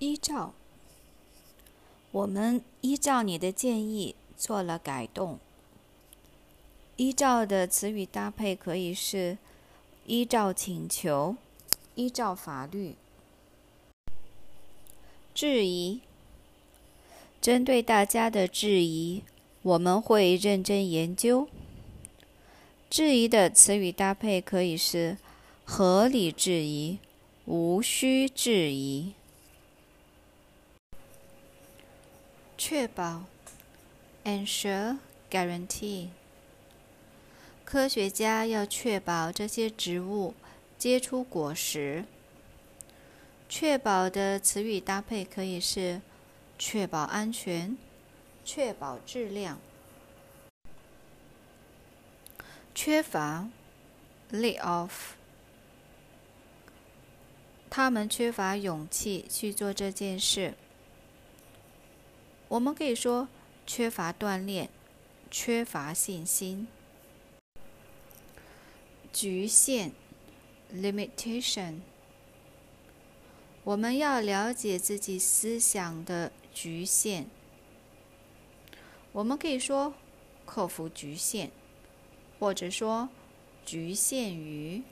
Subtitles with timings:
[0.00, 0.54] 依照，
[2.10, 5.38] 我们依照你的建议做了改动。
[6.96, 9.36] 依照的词语搭配可以是
[10.06, 11.36] 依照请求、
[11.96, 12.94] 依照法律。
[15.34, 16.00] 质疑，
[17.42, 19.22] 针对大家的质疑，
[19.60, 21.46] 我们会认真研究。
[22.88, 25.18] 质疑的词语搭配可以是
[25.66, 26.98] 合理质疑、
[27.44, 29.12] 无需质疑。
[32.62, 33.22] 确保
[34.22, 34.98] ，ensure
[35.30, 36.08] guarantee。
[37.64, 40.34] 科学家要确保这些植物
[40.76, 42.04] 结出果实。
[43.48, 46.02] 确保的词语搭配可以是
[46.58, 47.78] 确保安全、
[48.44, 49.58] 确保质量。
[52.74, 53.48] 缺乏
[54.30, 55.12] ，lay off。
[57.70, 60.52] 他们缺乏勇气去做这件事。
[62.50, 63.28] 我们可以说
[63.64, 64.68] 缺乏锻炼，
[65.30, 66.66] 缺乏信心。
[69.12, 69.92] 局限
[70.74, 71.78] ，limitation。
[73.62, 77.28] 我们要了解自己思想的局限。
[79.12, 79.94] 我们可以说
[80.44, 81.52] 克服局限，
[82.40, 83.08] 或者说
[83.64, 84.82] 局限于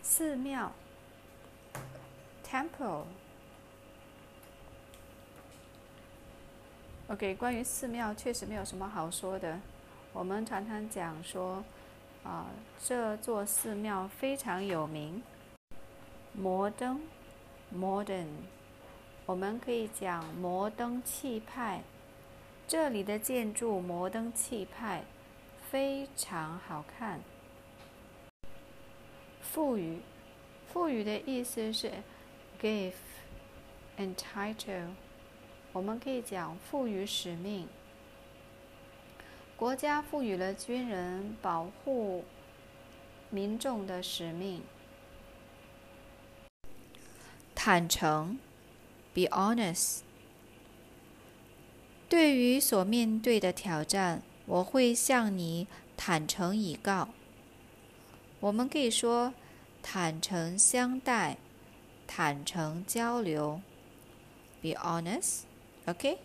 [0.00, 0.72] 寺庙
[2.48, 3.06] ，temple。
[7.08, 9.60] OK，关于寺庙确实没有什么好说的。
[10.14, 11.62] 我们常常讲说，
[12.22, 12.46] 啊，
[12.82, 15.22] 这座寺庙非常有名。
[16.32, 17.02] 摩登
[17.74, 18.28] ，modern，
[19.26, 21.82] 我们可以讲摩登气派。
[22.66, 25.04] 这里的建筑摩登气派，
[25.70, 27.20] 非常好看。
[29.42, 29.98] 赋予，
[30.72, 31.92] 赋予的意思是
[32.58, 34.88] give，entitle。
[35.74, 37.66] 我们可以讲赋予使命，
[39.56, 42.24] 国家赋予了军人保护
[43.28, 44.62] 民众的使命。
[47.56, 48.38] 坦诚
[49.12, 50.02] ，be honest。
[52.08, 57.08] 对于所面对的挑战，我会向你坦诚以告。
[58.38, 59.34] 我们可以说
[59.82, 61.38] 坦诚相待，
[62.06, 63.60] 坦诚交流
[64.62, 65.40] ，be honest。
[65.86, 66.18] OK，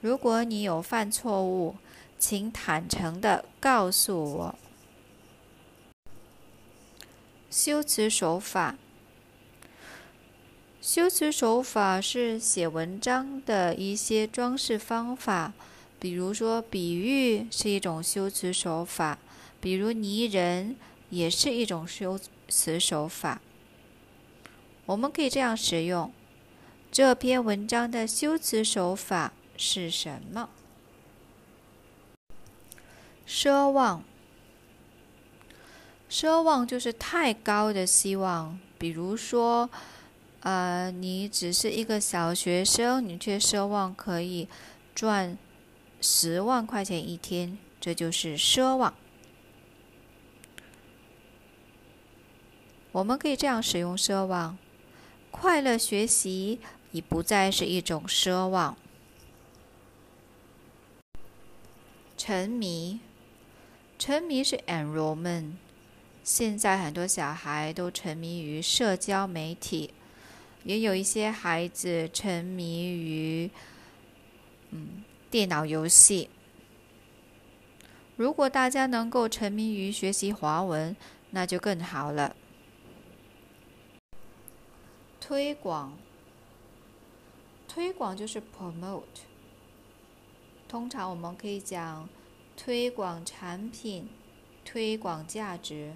[0.00, 1.76] 如果你有犯错误，
[2.18, 4.58] 请坦诚的告诉我。
[7.48, 8.76] 修辞手法，
[10.80, 15.52] 修辞手法是写文章的一些装饰方法，
[16.00, 19.20] 比如说比喻是一种修辞手法，
[19.60, 20.74] 比如拟人
[21.10, 23.40] 也是一种修辞手法。
[24.86, 26.12] 我们可以这样使用。
[26.94, 30.48] 这篇文章的修辞手法是什么？
[33.26, 34.04] 奢望，
[36.08, 38.56] 奢望就是太高的希望。
[38.78, 39.68] 比如说，
[40.42, 44.48] 呃，你只是一个小学生，你却奢望可以
[44.94, 45.36] 赚
[46.00, 48.94] 十万块钱一天，这就是奢望。
[52.92, 54.56] 我们可以这样使用奢望：
[55.32, 56.60] 快乐学习。
[56.94, 58.76] 已不再是一种奢望。
[62.16, 63.00] 沉迷，
[63.98, 65.54] 沉迷是 enrollment。
[66.22, 69.92] 现在很多小孩都沉迷于社交媒体，
[70.62, 73.50] 也有一些孩子沉迷于
[74.70, 76.30] 嗯电脑游戏。
[78.14, 80.94] 如果大家能够沉迷于学习华文，
[81.30, 82.36] 那就更好了。
[85.20, 85.98] 推广。
[87.74, 89.02] 推广就是 promote，
[90.68, 92.08] 通常我们可以讲
[92.56, 94.08] 推广产品、
[94.64, 95.92] 推广价值。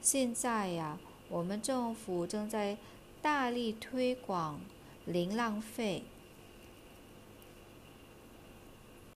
[0.00, 0.96] 现在呀，
[1.28, 2.78] 我们政府正在
[3.20, 4.60] 大力推广
[5.06, 6.04] 零浪费